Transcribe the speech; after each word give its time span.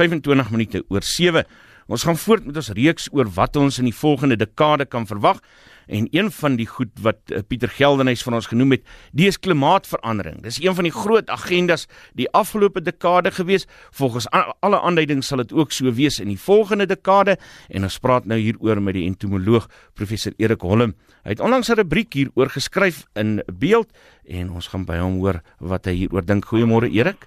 25 0.00 0.50
minute 0.50 0.84
oor 0.88 1.04
7. 1.04 1.44
Ons 1.90 2.06
gaan 2.06 2.16
voort 2.16 2.46
met 2.46 2.56
ons 2.56 2.70
reeks 2.76 3.08
oor 3.12 3.28
wat 3.34 3.58
ons 3.58 3.80
in 3.82 3.88
die 3.88 3.96
volgende 3.96 4.38
dekade 4.38 4.86
kan 4.88 5.04
verwag. 5.10 5.40
En 5.90 6.06
een 6.14 6.28
van 6.30 6.54
die 6.54 6.68
goed 6.70 6.92
wat 7.02 7.18
uh, 7.34 7.40
Pieter 7.42 7.68
Geldenhuys 7.74 8.22
van 8.22 8.36
ons 8.38 8.46
genoem 8.46 8.76
het, 8.76 8.84
dis 9.12 9.40
klimaatsverandering. 9.42 10.38
Dis 10.44 10.60
een 10.62 10.76
van 10.78 10.86
die 10.86 10.94
groot 10.94 11.32
agendas 11.34 11.88
die 12.16 12.28
afgelope 12.30 12.80
dekade 12.86 13.32
gewees. 13.34 13.66
Volgens 13.98 14.28
alle 14.30 14.78
aanduidings 14.78 15.32
sal 15.32 15.42
dit 15.42 15.52
ook 15.52 15.74
so 15.74 15.90
wees 15.98 16.20
in 16.22 16.30
die 16.30 16.38
volgende 16.38 16.86
dekade 16.86 17.34
en 17.68 17.88
ons 17.88 17.98
praat 17.98 18.30
nou 18.30 18.38
hieroor 18.38 18.80
met 18.80 18.94
die 18.96 19.08
entomoloog 19.10 19.66
professor 19.98 20.32
Erik 20.38 20.62
Holm. 20.62 20.94
Hy 21.26 21.34
het 21.34 21.42
onlangs 21.42 21.68
'n 21.68 21.82
rubriek 21.82 22.14
hieroor 22.14 22.54
geskryf 22.54 23.04
in 23.14 23.42
Beeld 23.50 23.90
en 24.24 24.50
ons 24.50 24.70
gaan 24.70 24.86
by 24.86 25.02
hom 25.02 25.18
hoor 25.18 25.42
wat 25.58 25.84
hy 25.84 26.06
hieroor 26.06 26.24
dink. 26.24 26.46
Goeiemôre 26.46 26.88
Erik. 26.88 27.26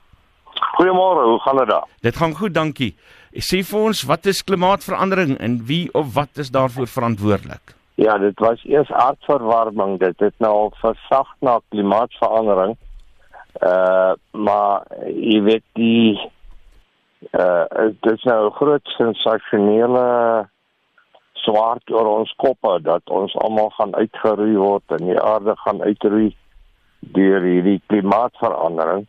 Goeiemôre, 0.83 1.23
hoe 1.23 1.39
gaan 1.39 1.55
dit 1.55 1.67
daar? 1.67 1.87
Dit 2.01 2.15
gaan 2.15 2.33
goed, 2.35 2.53
dankie. 2.53 2.95
Sê 3.39 3.61
vir 3.63 3.83
ons, 3.87 4.01
wat 4.09 4.25
is 4.27 4.41
klimaatsverandering 4.43 5.37
en 5.39 5.53
wie 5.69 5.85
of 5.95 6.09
wat 6.17 6.41
is 6.43 6.49
daarvoor 6.51 6.89
verantwoordelik? 6.91 7.71
Ja, 7.95 8.17
dit 8.19 8.39
was 8.43 8.63
eers 8.67 8.91
aardverwarming, 8.91 9.93
dit 10.01 10.19
het 10.19 10.35
nou 10.43 10.51
al 10.51 10.73
versag 10.81 11.29
na 11.39 11.59
klimaatsverandering. 11.71 12.75
Uh 13.69 14.11
maar 14.31 14.83
jy 15.07 15.39
weet 15.47 15.63
die 15.79 16.19
uh 17.31 17.63
dit 18.01 18.11
is 18.11 18.27
nou 18.27 18.39
'n 18.49 18.57
groot 18.59 18.93
sensasionele 18.97 20.05
swaard 21.45 21.91
oor 21.91 22.11
ons 22.17 22.33
koppe 22.35 22.81
dat 22.81 23.09
ons 23.09 23.35
almal 23.35 23.69
gaan 23.79 23.95
uitgeroei 23.95 24.57
word 24.57 24.99
en 24.99 25.07
die 25.07 25.21
aarde 25.21 25.55
gaan 25.63 25.81
uitroei 25.81 26.35
deur 26.99 27.41
hierdie 27.41 27.81
klimaatsverandering 27.87 29.07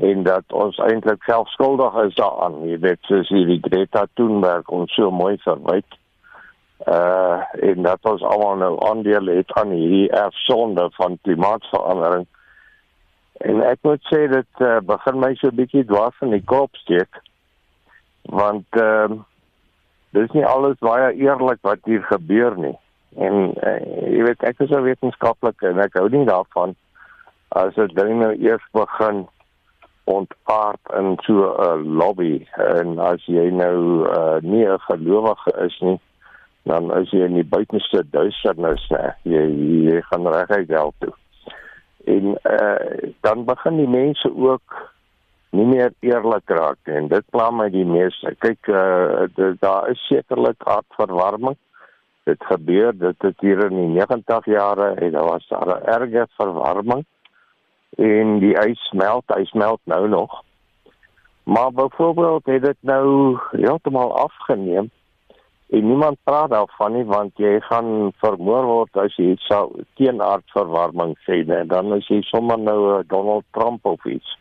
en 0.00 0.22
dat 0.22 0.52
ons 0.54 0.76
eintlik 0.78 1.22
self 1.22 1.48
skuldig 1.50 1.94
is 2.04 2.14
daaraan. 2.14 2.60
Jy 2.68 2.78
weet 2.78 2.98
soos 3.10 3.30
hierdie 3.34 3.58
Greta 3.62 4.06
Thunberg 4.14 4.70
ons 4.70 4.94
so 4.94 5.10
mooi 5.10 5.36
verwyd. 5.42 5.98
Uh 6.86 7.42
en 7.68 7.82
dat 7.82 8.06
ons 8.06 8.22
almal 8.22 8.60
nou 8.62 8.74
aandeel 8.86 9.30
het 9.34 9.52
aan 9.58 9.74
hierdie 9.74 10.10
erfsonde 10.14 10.88
van 10.94 11.18
klimaatsverandering. 11.22 12.26
En 13.38 13.62
ek 13.66 13.82
moet 13.82 14.02
sê 14.10 14.26
dit 14.30 14.62
uh, 14.66 14.78
begin 14.86 15.18
my 15.18 15.32
so 15.34 15.50
'n 15.50 15.58
bietjie 15.58 15.84
dwars 15.86 16.22
in 16.22 16.30
die 16.30 16.44
kop 16.44 16.76
steek. 16.76 17.22
Want 18.22 18.66
ehm 18.70 19.12
uh, 19.12 19.24
dis 20.10 20.30
nie 20.32 20.46
alles 20.46 20.78
baie 20.80 21.12
eerlik 21.14 21.58
wat 21.62 21.82
hier 21.84 22.02
gebeur 22.02 22.56
nie. 22.58 22.76
En 23.16 23.50
uh, 23.66 23.80
jy 24.14 24.22
weet 24.30 24.42
ek 24.46 24.62
is 24.62 24.70
'n 24.70 24.86
wetenskaplike 24.86 25.66
en 25.66 25.82
ek 25.82 25.98
hou 25.98 26.08
nie 26.08 26.24
daarvan 26.24 26.76
as 27.48 27.74
dit 27.74 27.92
nou 27.94 28.32
eers 28.38 28.64
begin 28.72 29.26
ontaard 30.08 30.80
in 30.98 31.16
so 31.26 31.54
'n 31.56 31.96
lobby. 32.00 32.46
En 32.56 32.98
as 32.98 33.24
jy 33.26 33.50
nou 33.50 34.08
uh, 34.08 34.38
nie 34.40 34.66
'n 34.66 34.80
gelowige 34.88 35.52
is 35.66 35.78
nie 35.80 36.00
dan 36.62 36.90
as 36.90 37.10
jy 37.10 37.24
in 37.24 37.34
die 37.34 37.50
buitenste 37.56 38.02
duisternis 38.10 38.84
nê 38.90 39.04
jy 39.22 39.44
jy 39.88 40.00
gaan 40.10 40.26
reguit 40.26 40.68
hel 40.68 40.92
toe. 40.98 41.14
En 42.04 42.36
uh, 42.44 43.12
dan 43.20 43.44
begin 43.44 43.76
die 43.76 43.88
mense 43.88 44.32
ook 44.36 44.88
nie 45.50 45.66
meer 45.66 45.92
eerlik 46.00 46.50
raak 46.50 46.78
en 46.84 47.08
dit 47.08 47.24
pla 47.30 47.50
my 47.50 47.68
die 47.72 47.86
meeste. 47.88 48.34
Kyk 48.44 48.68
uh, 48.68 49.52
daar 49.60 49.88
is 49.90 50.06
sekerlik 50.08 50.64
aardverwarming 50.64 51.56
dit 52.28 52.44
gebeur 52.44 52.92
dit 52.92 53.22
het 53.24 53.40
hier 53.40 53.64
in 53.70 53.76
die 53.76 53.92
90 53.96 54.50
jare 54.52 54.88
en 54.94 55.12
daar 55.16 55.30
was 55.32 55.46
daar 55.48 55.68
'n 55.76 55.86
erge 55.96 56.26
verwarming 56.36 57.04
en 57.96 58.38
die 58.42 58.54
ys 58.60 58.80
smelt, 58.90 59.24
hy 59.34 59.44
smelt 59.44 59.80
nou 59.84 60.08
nog. 60.08 60.42
Maar 61.48 61.72
byvoorbeeld 61.72 62.46
het 62.46 62.62
dit 62.62 62.76
nou 62.80 63.38
heeltemal 63.50 64.16
afgeneem 64.16 64.90
en 65.68 65.86
niemand 65.86 66.16
praat 66.24 66.50
daarvan 66.50 66.92
nie 66.92 67.04
want 67.04 67.36
jy 67.36 67.58
gaan 67.60 68.12
vermoor 68.20 68.64
word 68.64 69.00
as 69.00 69.16
jy 69.20 69.34
sou 69.44 69.82
teenaardverwarming 70.00 71.12
sê 71.26 71.42
en 71.44 71.68
dan 71.68 71.92
is 71.96 72.08
jy 72.08 72.22
sommer 72.28 72.58
nou 72.58 73.02
Donald 73.08 73.44
Trump 73.56 73.84
of 73.86 74.04
iets. 74.04 74.36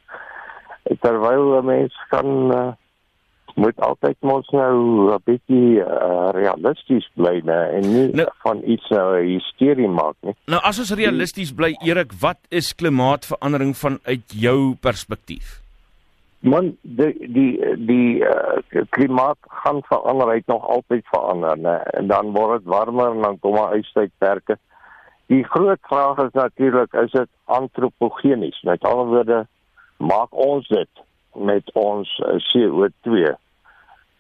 Terwyl 1.04 1.62
mense 1.68 2.08
kan 2.12 2.30
uh, 2.56 2.72
moet 3.58 3.80
altyd 3.82 4.18
mos 4.22 4.50
nou 4.54 4.74
'n 5.14 5.22
bietjie 5.26 5.82
uh, 5.82 6.30
realisties 6.38 7.06
bly 7.18 7.42
nê 7.46 7.62
en 7.78 7.88
nie 7.94 8.10
nou, 8.20 8.28
van 8.46 8.62
iets 8.64 8.90
nou 8.90 9.06
'n 9.18 9.30
hysterie 9.34 9.88
maak 9.90 10.16
nie. 10.22 10.36
Nou 10.46 10.62
as 10.64 10.80
ons 10.80 10.94
realisties 10.94 11.54
bly 11.54 11.74
Erik, 11.82 12.14
wat 12.22 12.38
is 12.50 12.76
klimaatsverandering 12.76 13.74
vanuit 13.78 14.26
jou 14.28 14.76
perspektief? 14.76 15.62
Man, 16.40 16.78
die 16.82 17.16
die 17.34 17.54
die 17.86 18.22
uh, 18.22 18.84
klimaat 18.90 19.38
gaan 19.64 19.82
verander, 19.90 20.28
hy 20.28 20.36
het 20.36 20.54
nog 20.54 20.68
altyd 20.68 21.06
verander 21.10 21.58
nê 21.58 21.78
en 21.98 22.08
dan 22.08 22.32
word 22.32 22.62
dit 22.62 22.70
warmer 22.70 23.12
en 23.12 23.22
dan 23.22 23.40
kom 23.40 23.54
maar 23.54 23.74
uitstydperke. 23.74 24.58
Die 25.28 25.44
groot 25.44 25.82
vraag 25.82 26.18
is 26.18 26.34
natuurlik, 26.34 26.94
is 26.94 27.12
dit 27.12 27.30
antropogenies? 27.46 28.62
Met 28.62 28.84
ander 28.86 29.06
woorde, 29.06 29.48
maak 29.98 30.30
ons 30.32 30.68
dit 30.68 30.90
met 31.34 31.74
ons 31.74 32.20
uh, 32.26 32.38
CO2 32.54 33.36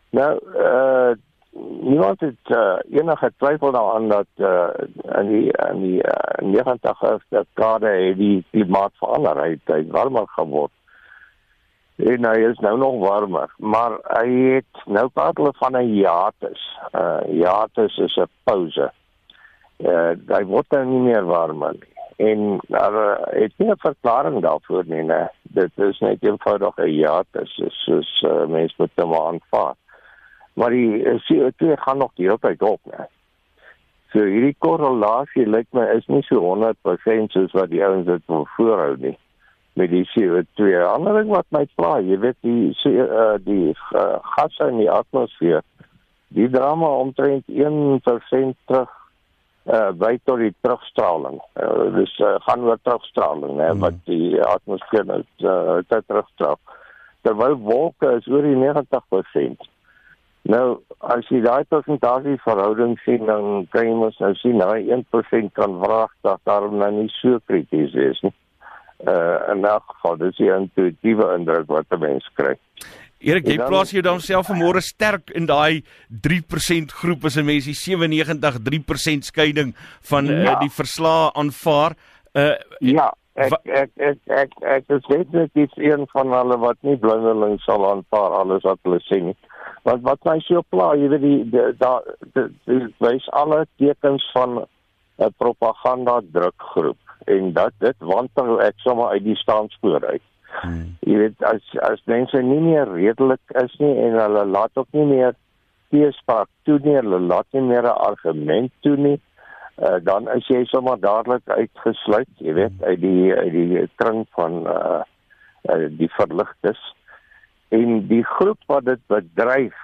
Nou 0.09 0.39
uh 0.55 1.15
niemand 1.81 2.19
het 2.19 2.49
uh, 2.55 2.73
enige 2.89 3.31
twyfel 3.37 3.71
daaraan 3.71 4.07
dat 4.07 4.27
uh 4.35 4.67
in 5.19 5.27
die 5.27 5.51
in 5.71 5.81
die 5.81 6.03
uh, 6.03 6.63
90's 6.63 7.23
dat 7.29 7.45
kade 7.53 8.15
die 8.15 8.45
klimaat 8.51 8.91
verander 8.99 9.43
het, 9.43 9.59
hy 9.65 9.77
het 9.77 9.91
warmer 9.91 10.27
geword. 10.27 10.71
En 11.95 12.25
hy 12.29 12.37
is 12.45 12.59
nou 12.59 12.77
nog 12.77 12.99
warmer, 13.01 13.53
maar 13.57 13.97
hy 14.19 14.27
het 14.53 14.85
nou 14.85 15.07
praat 15.09 15.37
hulle 15.37 15.53
van 15.57 15.77
'n 15.77 15.89
hiatus. 15.93 16.61
Uh 16.93 17.21
hiatus 17.25 17.97
is 17.97 18.17
'n 18.17 18.29
pause. 18.43 18.91
Uh 19.77 20.13
hy 20.27 20.43
word 20.45 20.69
nou 20.69 20.85
nie 20.85 21.01
meer 21.09 21.25
warmer 21.25 21.73
nie. 21.73 21.95
En 22.17 22.59
daar 22.67 22.93
uh, 22.93 23.41
het 23.41 23.53
nie 23.57 23.69
'n 23.69 23.77
verklaring 23.77 24.41
daarvoor 24.41 24.83
nie, 24.85 25.03
né? 25.03 25.29
Dit 25.41 25.71
is 25.75 25.99
net 25.99 26.17
eenvoudig 26.19 26.77
'n 26.77 26.83
hiatus, 26.83 27.61
soos 27.67 28.23
uh, 28.27 28.45
mense 28.45 28.75
moet 28.77 28.91
hom 28.95 29.13
aanvaar 29.13 29.75
maar 30.57 30.73
die 30.73 31.03
eh, 31.03 31.19
CO2 31.27 31.77
gaan 31.83 31.97
nog 31.97 32.11
die 32.17 32.25
hele 32.25 32.41
tyd 32.41 32.61
op, 32.65 32.81
né? 32.89 33.05
So 34.15 34.23
hierdie 34.23 34.55
korrelasie 34.63 35.45
lyk 35.45 35.67
my 35.75 35.83
is 35.97 36.05
nie 36.07 36.23
so 36.25 36.41
100% 36.41 37.33
soos 37.35 37.53
wat 37.53 37.69
die 37.69 37.83
ouens 37.85 38.07
dit 38.07 38.23
wil 38.31 38.47
voorhou 38.55 38.95
nie 39.03 39.17
met 39.77 39.91
die 39.93 40.05
CO2. 40.09 40.71
Ander 40.87 41.19
ding 41.19 41.29
wat 41.29 41.45
my 41.53 41.67
pla, 41.77 41.97
jy 42.01 42.17
weet 42.23 42.37
die 42.41 42.71
uh, 42.89 43.35
die 43.45 43.75
uh, 43.75 44.17
gasse 44.33 44.71
in 44.71 44.79
die 44.81 44.89
atmosfeer, 44.89 45.61
die 46.33 46.47
drama 46.49 46.89
omtrent 47.03 47.45
1% 47.45 48.57
terug 48.71 48.95
uh 49.67 49.91
by 49.99 50.13
tot 50.23 50.39
die 50.39 50.53
terugstraling. 50.63 51.41
Uh, 51.59 51.89
dus 51.99 52.13
uh, 52.23 52.37
gaan 52.47 52.63
oor 52.63 52.79
terugstraling, 52.87 53.57
né, 53.59 53.69
hmm. 53.69 53.83
wat 53.83 53.97
die 54.07 54.39
atmosfeer 54.41 55.05
nou 55.05 55.21
uh, 55.43 55.81
terugstraal. 56.07 56.57
Terwyl 57.27 57.57
wolke 57.61 58.15
is 58.17 58.29
oor 58.31 58.47
die 58.47 58.55
90%. 58.55 59.67
Nou, 60.47 60.79
as 61.03 61.27
jy 61.27 61.41
daai 61.43 61.65
persentasie 61.67 62.37
verhouding 62.45 62.95
sien, 63.03 63.25
dan 63.27 63.65
kan 63.73 63.87
jy 63.89 63.95
mos 63.99 64.19
nou 64.23 64.31
sien 64.39 64.61
daai 64.61 64.87
1% 64.87 65.51
kan 65.57 65.73
vraag 65.81 66.13
dat 66.23 66.39
daarom 66.47 66.77
nou 66.79 66.91
nie 67.01 67.09
so 67.17 67.41
krities 67.49 67.95
is 68.07 68.21
nie. 68.23 68.33
Uh 69.03 69.51
en 69.51 69.59
nou 69.61 69.75
geval 69.91 70.15
dis 70.23 70.39
die 70.39 70.47
intuïtiewe 70.53 71.27
indruk 71.35 71.67
wat 71.69 71.91
'n 71.91 71.99
mens 72.01 72.29
kry. 72.39 72.55
Erik, 73.19 73.47
jy 73.49 73.57
plaas 73.57 73.91
jou 73.91 74.01
dan 74.01 74.19
self 74.21 74.47
vanmôre 74.47 74.81
sterk 74.81 75.29
in 75.35 75.45
daai 75.45 75.83
3% 76.09 76.91
groep 76.91 77.25
as 77.25 77.37
'n 77.37 77.45
mens 77.45 77.65
die 77.65 77.75
97 77.75 78.57
3% 78.63 79.23
skeiding 79.23 79.75
van 80.01 80.29
uh, 80.29 80.43
ja. 80.43 80.51
uh, 80.53 80.59
die 80.59 80.71
verslae 80.71 81.31
aanvaar. 81.33 81.93
Uh 82.33 82.55
ja, 82.79 83.11
ek 83.35 83.53
ek 83.65 83.91
ek 83.97 84.19
ek 84.27 84.51
ek 84.61 84.87
dis 84.87 85.05
net 85.09 85.33
net 85.33 85.51
iets 85.53 85.77
een 85.77 86.07
van 86.13 86.31
hulle 86.31 86.57
wat 86.57 86.77
nie 86.81 86.97
blindeling 86.97 87.59
sal 87.59 87.85
aanvaar 87.91 88.31
alles 88.41 88.63
wat 88.63 88.79
hulle 88.83 89.01
sê 89.05 89.21
nie 89.21 89.37
wat 89.87 90.01
wat 90.05 90.23
my 90.27 90.39
so 90.45 90.61
pla 90.69 90.93
jy 90.99 91.09
weet 91.13 91.25
die 91.25 91.73
daar 91.79 92.03
wys 93.03 93.27
alle 93.41 93.65
tekens 93.81 94.25
van 94.35 94.65
'n 95.17 95.33
propaganda 95.37 96.21
drukgroep. 96.31 96.97
En 97.25 97.53
dat 97.53 97.73
dit 97.79 97.95
wantel 97.99 98.61
ek 98.61 98.77
sommer 98.77 99.07
uit 99.09 99.23
die 99.23 99.35
staanspoor 99.35 100.05
uit. 100.05 100.25
Hmm. 100.61 100.95
jy 101.05 101.17
weet 101.21 101.43
as 101.45 101.65
as 101.85 102.01
mense 102.09 102.39
nie 102.41 102.61
meer 102.63 102.89
redelik 102.89 103.55
is 103.61 103.73
nie 103.83 103.93
en 104.05 104.15
hulle 104.17 104.45
laat 104.45 104.79
ook 104.79 104.87
nie 104.95 105.05
meer 105.05 105.35
teespraak 105.93 106.47
toe 106.65 106.77
nie 106.83 106.95
hulle 106.95 107.19
laat 107.19 107.47
nie 107.53 107.65
meer 107.67 107.83
'n 107.83 108.01
argument 108.09 108.71
toe 108.81 108.95
nie 108.95 109.19
uh, 109.19 109.99
dan 110.09 110.29
is 110.35 110.47
jy 110.47 110.63
sommer 110.71 110.97
dadelik 111.03 111.43
uitgesluit 111.45 112.31
jy 112.47 112.53
weet 112.53 112.83
uit 112.83 113.01
die 113.01 113.35
uit 113.35 113.53
die 113.53 113.83
kring 114.01 114.25
van 114.39 114.63
uh, 114.67 115.03
uh, 115.69 115.85
die 115.99 116.09
verligtes 116.15 116.81
en 117.69 118.07
die 118.07 118.23
groep 118.23 118.59
wat 118.71 118.85
dit 118.85 119.01
bedryf 119.11 119.75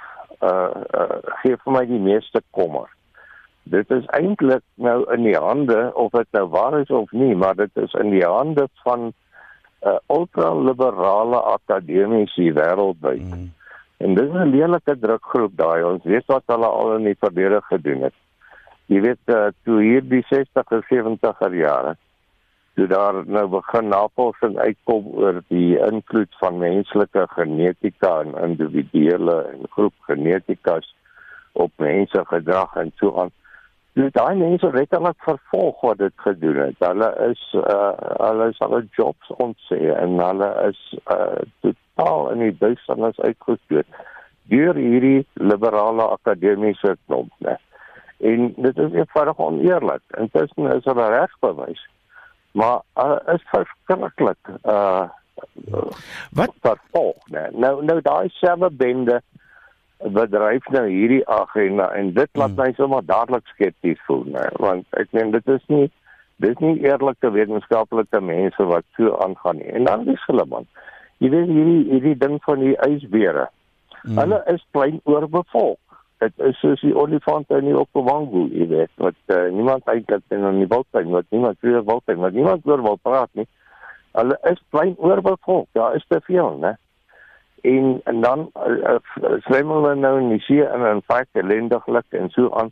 uh, 0.42 0.72
uh 1.00 1.18
gee 1.42 1.58
vir 1.64 1.74
my 1.78 1.86
die 1.88 2.02
meeste 2.04 2.42
kommer. 2.52 2.92
Dit 3.64 3.92
is 3.92 4.06
eintlik 4.16 4.64
nou 4.76 5.04
in 5.16 5.24
die 5.24 5.40
hande 5.40 5.92
of 5.96 6.12
dit 6.12 6.28
nou 6.36 6.48
waar 6.52 6.80
is 6.80 6.92
of 6.92 7.12
nie, 7.12 7.36
maar 7.36 7.56
dit 7.56 7.72
is 7.80 7.94
in 8.00 8.12
die 8.12 8.26
hande 8.26 8.68
van 8.84 9.12
uh 9.84 9.98
ultraliberale 10.08 11.42
akademici 11.58 12.52
wêreldwyd 12.56 13.28
mm. 13.28 13.52
En 14.04 14.16
dis 14.16 14.32
'n 14.32 14.50
lelike 14.52 15.00
drukgroep 15.00 15.54
daai. 15.56 15.84
Ons 15.84 16.04
weet 16.04 16.26
wat 16.26 16.44
hulle 16.46 16.68
al 16.68 16.96
in 16.96 17.04
die 17.04 17.20
verlede 17.20 17.62
gedoen 17.70 18.02
het. 18.02 18.16
Jy 18.92 19.00
weet 19.02 19.32
uh, 19.32 19.48
toe 19.64 19.80
hier 19.82 20.04
die 20.04 20.26
60er 20.28 20.82
70er 20.90 21.56
jare 21.56 21.96
toe 22.74 22.88
daar 22.88 23.22
nou 23.26 23.48
begin 23.48 23.88
navorsing 23.88 24.58
uitkom 24.58 25.08
oor 25.14 25.42
die 25.48 25.78
invloed 25.78 26.34
van 26.42 26.58
menslike 26.58 27.28
genetika 27.36 28.14
en 28.24 28.34
individuele 28.50 29.36
en 29.52 29.68
groep 29.70 29.94
genetikas 30.10 30.96
op 31.52 31.72
mense 31.78 32.26
gedrag 32.26 32.76
en 32.76 32.92
so 32.96 33.14
aan. 33.22 33.30
Dus 33.94 34.10
daai 34.12 34.36
mense 34.36 34.72
letterlik 34.74 35.20
vervolg 35.22 35.82
wat 35.82 35.98
dit 35.98 36.14
gedoen 36.26 36.58
het. 36.64 36.80
Hulle 36.82 37.12
is 37.30 37.44
uh 37.62 37.94
hulle 38.18 38.50
is 38.50 38.62
hulle 38.66 38.82
jobs 38.98 39.36
ontsê 39.38 39.82
en 39.94 40.18
hulle 40.18 40.50
is 40.70 40.82
uh 41.14 41.46
totaal 41.62 42.32
in 42.34 42.48
die 42.48 42.58
duisternis 42.58 43.22
uitgestoot 43.22 44.02
deur 44.50 44.76
hierdie 44.76 45.28
liberale 45.34 46.10
akademiese 46.18 46.98
klomp, 47.06 47.32
né? 47.46 47.54
En 48.18 48.54
dit 48.56 48.78
is 48.78 48.96
eenvoudig 48.98 49.38
oneerlik. 49.38 50.02
Intussen 50.18 50.74
is 50.74 50.86
hulle 50.90 51.10
reg 51.14 51.38
bewys 51.46 51.86
maar 52.54 52.82
uh, 53.02 53.20
is 53.34 53.44
verskriklik 53.52 54.54
uh 54.64 55.10
wat? 56.38 56.54
vervolg 56.62 57.30
nee 57.34 57.50
nou 57.66 57.74
nou 57.86 58.00
daai 58.06 58.30
selfe 58.38 58.70
bende 58.70 59.20
bedryf 60.18 60.68
nou 60.76 60.86
hierdie 60.88 61.24
agenda 61.30 61.90
en 61.98 62.14
dit 62.14 62.30
laat 62.38 62.54
hmm. 62.54 62.62
my 62.62 62.78
sommer 62.78 63.06
dadelik 63.06 63.48
skepties 63.56 64.02
voel 64.08 64.24
nee 64.36 64.50
want 64.66 65.00
ek 65.02 65.12
meen 65.18 65.34
dit 65.36 65.54
is 65.56 65.66
nie 65.74 65.90
dis 66.44 66.60
nie 66.60 66.80
eerlike 66.84 67.30
wetenskaplike 67.32 68.20
mense 68.20 68.66
wat 68.68 68.86
so 68.98 69.14
aangaan 69.24 69.62
nie. 69.62 69.70
En 69.78 69.86
dan 69.90 70.08
is 70.12 70.24
hulle 70.28 70.46
man 70.50 70.70
jy 71.24 71.32
weet 71.34 71.50
hierdie 71.50 71.84
hierdie 71.90 72.18
ding 72.20 72.40
van 72.46 72.64
die 72.64 72.76
ysbere 72.88 73.48
hmm. 74.04 74.18
hulle 74.20 74.42
is 74.54 74.64
klein 74.76 75.00
oorbevolk 75.10 75.80
dit 76.24 76.46
is 76.48 76.60
soos 76.62 76.82
die 76.84 76.94
olifante 76.96 77.58
in 77.60 77.70
die 77.70 77.78
Okavango, 77.78 78.46
jy 78.52 78.68
weet, 78.72 78.92
wat 79.02 79.18
uh, 79.34 79.48
niemand 79.54 79.88
eintlik 79.92 80.24
in 80.34 80.46
die 80.62 80.70
wildtuin, 80.72 81.12
wat 81.16 81.28
niemand 81.36 81.60
vir 81.64 81.82
wildtuin, 81.82 82.22
wat 82.24 82.38
niemand 82.38 82.68
oor 82.70 82.84
wil 82.86 83.00
praat 83.02 83.32
nie. 83.40 83.48
Hulle 84.14 84.38
is 84.52 84.62
klein 84.76 84.94
oorbevolk, 85.02 85.68
daar 85.78 85.98
is 85.98 86.06
te 86.08 86.22
veel, 86.28 86.58
né? 86.62 86.76
En 87.64 88.00
en 88.12 88.22
dan 88.22 88.50
uh, 88.60 88.98
swem 89.48 89.72
hulle 89.72 89.94
nou 89.96 90.14
in 90.20 90.34
die 90.36 90.42
see 90.46 90.64
in 90.64 91.04
feite 91.08 91.44
ellendiglik 91.44 92.18
en 92.20 92.30
so 92.36 92.52
aan. 92.60 92.72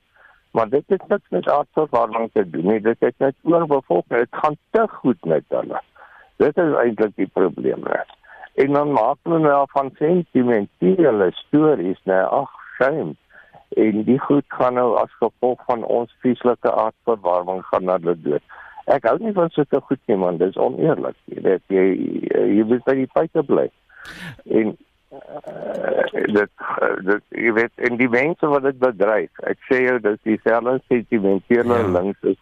Maar 0.52 0.68
dit 0.70 0.84
het 0.92 1.08
niks 1.08 1.30
met 1.32 1.48
aardverwarming 1.50 2.30
te 2.34 2.44
doen 2.50 2.68
nie, 2.68 2.82
dit 2.84 3.00
het 3.00 3.16
net 3.24 3.36
oorbevolk, 3.48 4.06
dit 4.12 4.40
gaan 4.44 4.58
te 4.76 4.84
goed 5.00 5.26
met 5.26 5.48
hulle. 5.56 5.80
Dit 6.44 6.58
is 6.60 6.76
eintlik 6.84 7.16
die 7.16 7.30
probleem, 7.32 7.88
né? 7.88 8.04
En 8.60 8.76
dan 8.76 8.92
maak 8.92 9.18
hulle 9.24 9.40
nou 9.40 9.64
van 9.72 9.94
sentimentele 9.98 11.32
stories, 11.40 12.00
né? 12.06 12.20
Ag, 12.28 12.52
shame 12.78 13.16
en 13.78 14.04
die 14.04 14.20
goed 14.20 14.46
gaan 14.48 14.74
nou 14.74 14.96
as 15.00 15.12
gevolg 15.20 15.62
van 15.66 15.84
ons 15.84 16.12
vieslike 16.24 16.72
aardverwarming 16.72 17.64
gaan 17.70 17.88
hulle 17.88 18.16
dood. 18.24 18.44
Ek 18.92 19.06
hou 19.08 19.18
nie 19.22 19.34
van 19.36 19.52
sulke 19.56 19.80
goed 19.88 20.00
nie 20.10 20.18
man, 20.20 20.40
dis 20.42 20.58
oneerlik. 20.60 21.16
Jy 21.32 21.44
weet 21.46 21.64
jy 21.72 21.86
jy 22.58 22.66
moet 22.68 22.84
by 22.88 22.96
die 23.00 23.12
feite 23.14 23.44
bly. 23.48 23.68
En 24.52 24.74
uh, 25.16 26.06
dit 26.36 26.66
dit 27.08 27.44
jy 27.46 27.54
weet 27.60 27.86
en 27.88 28.00
die 28.02 28.10
mense 28.12 28.54
wat 28.54 28.66
dit 28.68 28.80
bedryf. 28.82 29.44
Ek 29.48 29.62
sê 29.70 29.84
jou 29.86 30.00
dis 30.04 30.24
dieselfde 30.28 30.80
sentimentele 30.92 31.78
ja. 31.84 31.92
links 32.00 32.34
is 32.34 32.40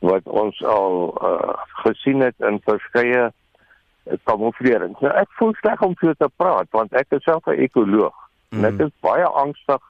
wat 0.00 0.24
ons 0.24 0.56
al 0.64 1.12
uh, 1.20 1.54
gesien 1.84 2.24
het 2.24 2.48
in 2.48 2.58
verskeie 2.64 3.28
kamouflerings. 4.26 4.98
Nou 5.04 5.12
ek 5.20 5.30
voel 5.38 5.54
sleg 5.60 5.82
om 5.84 5.94
so 6.00 6.16
te 6.18 6.30
praat 6.40 6.70
want 6.74 6.96
ek 6.96 7.12
is 7.18 7.24
self 7.28 7.46
'n 7.46 7.60
ekoloog. 7.68 8.16
Mm. 8.50 8.64
Ek 8.64 8.80
is 8.88 8.92
baie 9.04 9.28
angstig 9.44 9.84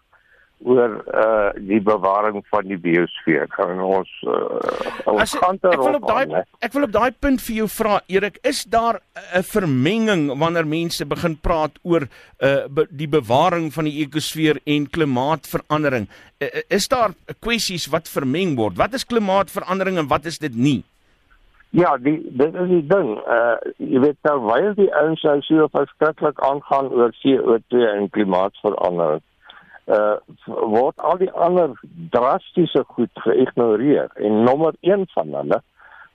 oor 0.63 0.97
uh 1.09 1.51
die 1.57 1.81
bewaring 1.81 2.43
van 2.53 2.67
die 2.69 2.79
biosfeer. 2.79 3.49
Gaan 3.55 3.81
ons 3.81 4.11
uh 4.29 5.09
ons 5.09 5.35
kante 5.41 5.71
rond. 5.73 5.79
Ek 5.79 5.87
wil 5.87 5.99
op 6.01 6.09
daai 6.09 6.45
ek 6.61 6.75
wil 6.77 6.87
op 6.87 6.93
daai 6.97 7.13
punt 7.25 7.41
vir 7.47 7.57
jou 7.63 7.69
vra 7.73 8.01
Erik, 8.13 8.39
is 8.45 8.65
daar 8.65 9.01
'n 9.35 9.43
vermenging 9.43 10.29
wanneer 10.39 10.67
mense 10.67 11.07
begin 11.07 11.37
praat 11.41 11.79
oor 11.83 12.09
uh 12.43 12.69
be, 12.69 12.87
die 12.91 13.09
bewaring 13.09 13.73
van 13.73 13.85
die 13.85 14.05
ekosfeer 14.05 14.61
en 14.67 14.91
klimaatsverandering? 14.91 16.09
Uh, 16.41 16.49
is 16.69 16.89
daar 16.89 17.15
kwessies 17.41 17.89
wat 17.89 18.09
vermeng 18.09 18.57
word? 18.57 18.77
Wat 18.77 18.93
is 18.95 19.05
klimaatsverandering 19.05 19.99
en 19.99 20.09
wat 20.09 20.25
is 20.27 20.39
dit 20.39 20.55
nie? 20.55 20.85
Ja, 21.71 21.97
die 21.97 22.19
dit 22.37 22.55
is 22.55 22.69
die 22.69 22.87
ding. 22.87 23.17
Uh 23.25 23.57
jy 23.79 24.01
weet 24.01 24.19
terwyl 24.21 24.75
die 24.75 24.93
ouens 24.93 25.23
nou 25.23 25.41
so 25.41 25.69
verskriklik 25.73 26.41
aangaan 26.41 26.93
oor 26.93 27.17
CO2 27.23 27.87
en 27.97 28.11
klimaatsverandering 28.11 29.25
uh 29.91 30.17
word 30.47 31.01
al 31.11 31.19
die 31.19 31.33
ander 31.47 31.75
drastiese 32.15 32.85
goed 32.95 33.25
geïgnoreer 33.25 34.11
en 34.15 34.43
nommer 34.47 34.75
1 34.81 35.07
van 35.15 35.35
hulle 35.35 35.61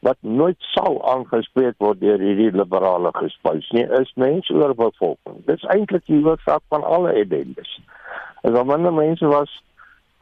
wat 0.06 0.18
nooit 0.22 0.58
sou 0.74 0.92
aangespreek 1.12 1.76
word 1.82 2.00
deur 2.00 2.22
hierdie 2.22 2.52
liberale 2.54 3.12
gespuis 3.18 3.68
nie 3.74 3.86
is 4.00 4.12
mensoorbevolking. 4.22 5.40
Dit 5.48 5.64
is 5.64 5.70
eintlik 5.74 6.06
die 6.12 6.22
oorsaak 6.22 6.62
van 6.74 6.86
alle 6.86 7.16
ellendes. 7.24 7.72
As 8.46 8.54
al 8.54 8.68
minder 8.70 8.94
mense 8.94 9.26
was 9.32 9.52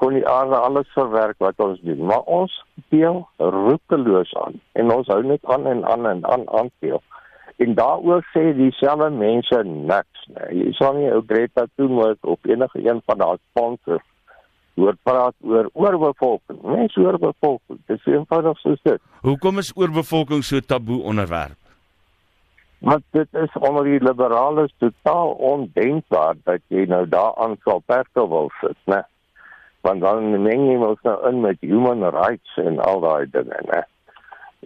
kon 0.02 0.16
die 0.18 0.28
aarde 0.28 0.56
alles 0.56 0.90
verwerk 0.96 1.40
wat 1.44 1.60
ons 1.64 1.82
doen, 1.84 2.06
maar 2.10 2.24
ons 2.40 2.54
deel 2.96 3.22
roekeloos 3.38 4.32
aan 4.46 4.60
en 4.80 4.92
ons 4.92 5.12
hou 5.12 5.22
net 5.24 5.44
aan 5.56 5.68
en 5.68 5.84
aan 5.86 6.08
en 6.08 6.24
aan 6.28 6.48
aan 6.50 6.72
veel. 6.80 7.02
En 7.64 7.76
daaroor 7.78 8.24
sê 8.34 8.50
dieselfde 8.58 9.10
mense 9.16 9.64
niks 9.64 10.13
nie. 10.32 10.64
Jy 10.64 10.74
sal 10.78 10.98
nie 10.98 11.12
ou 11.12 11.22
Greta 11.28 11.66
Thunberg 11.76 12.18
of 12.22 12.44
enige 12.50 12.82
een 12.84 13.02
van 13.06 13.22
daai 13.22 13.38
sponsors 13.52 14.06
hoor 14.76 14.96
praat 15.06 15.36
oor 15.46 15.70
oorbevolking. 15.74 16.62
Mense 16.66 17.00
oorbevolking. 17.00 17.80
Dit 17.86 18.00
is 18.00 18.14
eenvoudig 18.14 18.60
so 18.60 18.76
dit. 18.82 19.02
Hoekom 19.22 19.62
is 19.62 19.72
oorbevolking 19.76 20.44
so 20.44 20.60
taboe 20.60 21.02
onderwerp? 21.04 21.60
Want 22.84 23.04
dit 23.16 23.28
is 23.40 23.54
onder 23.60 23.86
die 23.88 24.02
liberales 24.04 24.74
totaal 24.78 25.32
ondenkbaar 25.54 26.36
dat 26.44 26.62
jy 26.68 26.88
nou 26.92 27.06
daaraan 27.08 27.56
sal 27.64 27.80
perke 27.86 28.28
wil 28.28 28.52
sit, 28.60 28.78
né? 28.92 29.04
Want 29.86 30.02
dan 30.02 30.42
meng 30.44 30.68
jy 30.68 30.76
mos 30.82 31.00
nou 31.08 31.16
in 31.30 31.40
met 31.46 31.62
human 31.62 32.04
rights 32.16 32.58
en 32.60 32.80
al 32.84 33.00
daai 33.04 33.30
dinge, 33.32 33.62
né? 33.70 33.84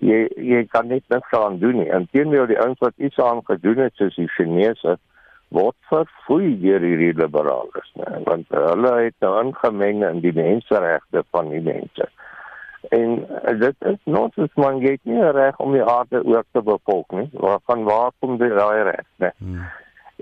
jy 0.01 0.27
jy 0.37 0.63
kan 0.71 0.89
net 0.91 1.03
niks 1.09 1.33
aan 1.33 1.59
doen 1.61 1.79
nie. 1.81 1.89
Inteendeel 1.93 2.47
die 2.49 2.59
ouens 2.59 2.79
wat 2.83 2.93
iets 2.97 3.19
aan 3.19 3.41
gedoen 3.45 3.85
het 3.85 3.95
soos 3.97 4.15
die 4.15 4.29
Chinese 4.35 4.97
word 5.55 5.75
verfoei 5.89 6.55
deur 6.61 6.83
hierdie 6.83 7.13
liberales, 7.15 7.89
né? 7.99 8.19
Want 8.27 8.49
hulle 8.51 8.93
het 8.99 9.15
nou 9.23 9.33
ingemeng 9.41 10.03
in 10.07 10.21
die 10.25 10.33
menseregte 10.35 11.23
van 11.31 11.51
die 11.53 11.63
mense. 11.63 12.09
En 12.95 13.17
uh, 13.23 13.53
dit 13.59 13.87
is 13.91 13.99
nog 14.03 14.35
so 14.35 14.47
man 14.61 14.81
gee 14.83 14.99
nie 15.03 15.31
reg 15.35 15.59
om 15.63 15.73
die 15.75 15.83
aarde 15.83 16.23
oor 16.23 16.43
te 16.51 16.63
bevolk 16.63 17.11
nie. 17.15 17.29
Waarvan 17.33 17.83
waar 17.87 18.11
kom 18.19 18.37
die 18.41 18.51
daai 18.53 18.83
reg, 18.91 19.05
né? 19.23 19.31
Hmm. 19.37 19.67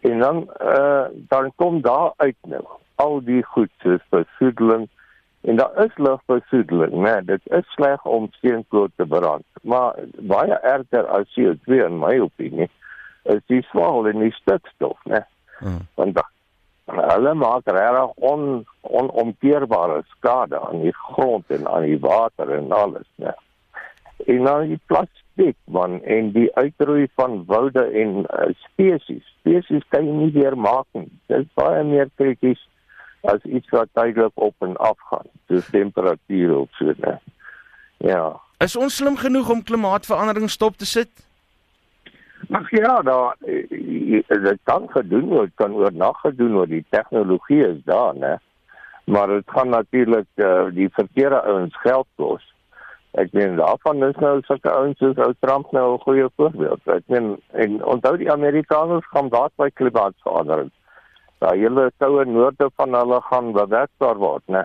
En 0.06 0.20
dan 0.20 0.44
eh 0.60 0.76
uh, 0.78 1.06
dan 1.30 1.52
kom 1.56 1.82
daar 1.82 2.14
uit 2.18 2.38
nou 2.42 2.64
al 2.96 3.22
die 3.24 3.44
goed 3.44 3.72
soos 3.84 4.04
besoedeling 4.10 4.90
En 5.46 5.56
daar 5.56 5.86
is 5.86 5.98
lugbesoedeling, 5.98 6.94
né? 7.06 7.22
Dit 7.26 7.42
is 7.44 7.74
sleg 7.74 8.06
om 8.06 8.28
steenkool 8.32 8.88
te 8.96 9.06
brand, 9.06 9.44
maar 9.62 9.94
baie 10.18 10.58
erger 10.58 11.06
as 11.06 11.30
CO2 11.36 11.86
in 11.86 12.00
my 12.00 12.18
opinie 12.20 12.70
is 13.34 13.42
die 13.52 13.62
swaal 13.72 14.08
en 14.10 14.22
die 14.24 14.34
stikstof, 14.36 14.98
né? 15.10 15.24
Hmm. 15.60 15.84
Want 15.98 16.20
hulle 16.86 17.34
maak 17.34 17.66
regtig 17.66 18.14
on 18.32 18.66
onomkeerbare 18.82 20.04
skade 20.14 20.60
aan 20.60 20.84
die 20.86 20.94
grond 20.94 21.50
en 21.50 21.68
aan 21.68 21.88
die 21.88 22.00
water 22.00 22.52
en 22.54 22.72
alles, 22.72 23.08
né? 23.22 23.34
En 24.26 24.46
nou 24.48 24.60
die 24.68 24.80
plastiek 24.88 25.58
man 25.66 25.98
en 26.04 26.32
die 26.36 26.48
uitroei 26.56 27.08
van 27.20 27.42
woude 27.50 27.84
en 28.02 28.24
uh, 28.24 28.48
spesies. 28.68 29.26
Spesies 29.42 29.84
kan 29.90 30.08
jy 30.08 30.14
nie 30.16 30.32
weer 30.38 30.56
maak 30.58 30.88
nie. 30.96 31.10
Dit 31.28 31.46
is 31.46 31.52
baie 31.60 31.84
meer 31.84 32.10
krities 32.16 32.62
as 33.26 33.42
iets 33.44 33.70
wat 33.74 33.90
tydelik 33.98 34.32
op 34.36 34.56
en 34.66 34.78
af 34.78 34.98
gaan, 35.10 35.28
soos 35.50 35.68
temperatuur 35.74 36.58
of 36.58 36.70
so 36.80 36.94
net. 37.02 37.22
Ja. 37.98 38.36
Is 38.64 38.76
ons 38.76 38.96
slim 38.96 39.18
genoeg 39.18 39.50
om 39.50 39.64
klimaatsverandering 39.64 40.50
stop 40.50 40.78
te 40.78 40.86
sit? 40.86 41.10
Mag 42.50 42.70
ja, 42.72 43.02
daar 43.02 43.36
dit 43.42 44.60
kan 44.64 44.90
gedoen 44.90 45.30
word, 45.30 45.52
kan 45.56 45.74
oornag 45.74 46.20
gedoen 46.22 46.54
word. 46.54 46.70
Die 46.70 46.86
tegnologie 46.90 47.64
is 47.68 47.80
daar, 47.84 48.16
né? 48.16 48.36
Maar 49.06 49.28
dit 49.28 49.44
gaan 49.46 49.70
natuurlik 49.70 50.28
uh, 50.36 50.66
die 50.74 50.90
verkeerde 50.92 51.42
ouens 51.42 51.78
geld 51.82 52.08
kos. 52.16 52.46
Ek 53.12 53.32
meen 53.32 53.56
daarvan 53.56 54.04
is 54.04 54.18
nou 54.20 54.42
sulke 54.44 54.72
ouens 54.72 54.98
soos 55.00 55.20
ou 55.24 55.34
Trump 55.40 55.72
nou 55.72 55.94
'n 55.94 56.02
goeie 56.06 56.30
voorbeeld. 56.36 56.82
Ek 56.88 57.04
meen 57.08 57.38
en 57.52 57.84
onthou 57.86 58.18
die 58.18 58.32
Amerikaners 58.32 59.08
gaan 59.14 59.30
daar 59.30 59.50
by 59.56 59.70
klimaatsverandering 59.74 60.72
daai 61.46 61.60
hele 61.60 61.90
koue 62.00 62.26
noorde 62.26 62.70
van 62.80 62.96
hulle 62.98 63.20
gaan 63.30 63.52
bewerkbaar 63.56 64.20
word, 64.22 64.44
né? 64.48 64.64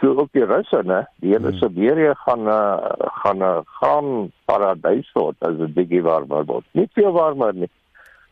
So 0.00 0.14
ook 0.16 0.32
die 0.32 0.44
Russe, 0.44 0.80
né? 0.82 1.04
Die 1.20 1.34
hele 1.34 1.50
hmm. 1.52 1.58
Siberië 1.58 2.14
gaan 2.24 2.48
uh, 2.48 2.92
gaan 3.22 3.38
'n 3.38 3.42
uh, 3.42 3.60
gaan 3.80 4.32
paradys 4.44 5.10
word 5.12 5.36
as 5.40 5.56
dit 5.58 5.74
bietjie 5.74 6.02
warmer 6.02 6.44
word. 6.44 6.64
Nie 6.72 6.88
veel 6.92 7.12
warmer 7.12 7.54
nie. 7.54 7.70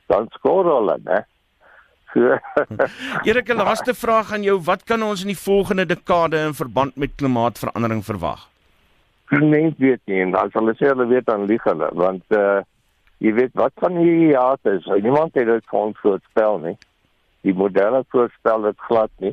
Dan 0.06 0.28
skoor 0.32 0.64
hulle, 0.64 0.96
né? 1.04 1.24
So 2.12 2.20
Erik, 3.28 3.48
'n 3.48 3.56
laaste 3.56 3.94
vraag 3.94 4.32
aan 4.32 4.42
jou, 4.42 4.60
wat 4.64 4.84
kan 4.84 5.02
ons 5.02 5.20
in 5.20 5.28
die 5.28 5.44
volgende 5.44 5.86
dekade 5.86 6.38
in 6.38 6.54
verband 6.54 6.96
met 6.96 7.14
klimaatsverandering 7.16 8.04
verwag? 8.04 8.48
mens 9.40 9.74
weet 9.78 10.00
nie 10.04 10.20
en 10.20 10.34
as 10.36 10.52
hulle 10.52 10.74
sê 10.76 10.90
hulle 10.90 11.06
weet 11.08 11.26
dan 11.26 11.46
lieg 11.48 11.64
hulle 11.64 11.88
want 11.96 12.36
uh 12.36 12.60
jy 13.22 13.30
weet 13.36 13.52
wat 13.54 13.72
van 13.78 13.96
hierdie 13.96 14.32
jare 14.34 14.74
is 14.76 14.88
niemand 15.04 15.36
het 15.38 15.46
dit 15.46 15.66
kon 15.70 15.94
voorspel 16.02 16.58
nie 16.64 16.74
die 17.46 17.54
modelle 17.54 18.02
voorspel 18.14 18.66
dit 18.68 18.84
glad 18.88 19.12
nie 19.24 19.32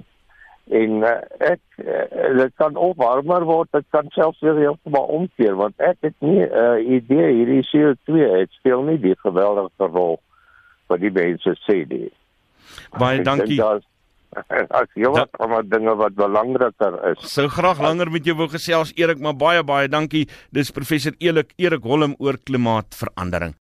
en 0.70 1.04
uh, 1.04 1.16
ek 1.40 1.62
uh, 1.82 2.38
dit 2.38 2.54
kan 2.62 2.78
ook 2.78 2.98
warmer 3.02 3.46
word 3.48 3.72
dit 3.74 3.86
kan 3.96 4.10
selfs 4.14 4.42
weer 4.46 4.58
heeltemal 4.62 5.10
omkeer 5.20 5.56
want 5.58 5.76
ek 5.82 5.98
het 6.06 6.16
nie 6.20 6.46
'n 6.46 6.52
uh, 6.52 6.78
idee 6.98 7.30
hierdie 7.34 7.66
CO2 7.72 8.30
het 8.38 8.52
speel 8.60 8.84
nie 8.84 9.00
die 9.02 9.16
geweldige 9.26 9.88
rol 9.88 10.20
wat 10.88 11.00
die 11.00 11.14
mense 11.14 11.56
sê 11.66 11.86
die 11.90 12.12
baie 12.98 13.24
dankie 13.24 13.62
As 14.80 14.90
jy 14.94 15.10
wat 15.10 15.32
van 15.38 15.56
die 15.56 15.72
dinge 15.72 15.96
wat 15.98 16.14
belangriker 16.14 16.98
is. 17.12 17.24
Sou 17.34 17.48
graag 17.50 17.82
langer 17.82 18.12
met 18.14 18.28
jou 18.30 18.36
wou 18.38 18.48
gesels 18.52 18.94
Erik, 18.96 19.18
maar 19.18 19.34
baie 19.34 19.64
baie 19.66 19.90
dankie. 19.90 20.28
Dis 20.54 20.70
professor 20.76 21.16
Elik 21.18 21.56
Erik 21.58 21.84
Holm 21.84 22.14
oor 22.20 22.38
klimaatsverandering. 22.38 23.56